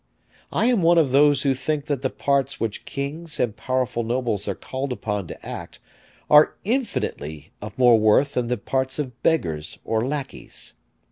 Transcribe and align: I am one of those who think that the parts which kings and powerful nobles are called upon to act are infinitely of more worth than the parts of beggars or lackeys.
I 0.51 0.65
am 0.65 0.81
one 0.81 0.97
of 0.97 1.11
those 1.11 1.43
who 1.43 1.53
think 1.53 1.85
that 1.85 2.01
the 2.01 2.09
parts 2.09 2.59
which 2.59 2.85
kings 2.85 3.39
and 3.39 3.55
powerful 3.55 4.01
nobles 4.01 4.47
are 4.47 4.55
called 4.55 4.91
upon 4.91 5.27
to 5.27 5.45
act 5.45 5.77
are 6.27 6.55
infinitely 6.63 7.51
of 7.61 7.77
more 7.77 7.99
worth 7.99 8.33
than 8.33 8.47
the 8.47 8.57
parts 8.57 8.97
of 8.97 9.21
beggars 9.21 9.77
or 9.85 10.03
lackeys. 10.03 10.73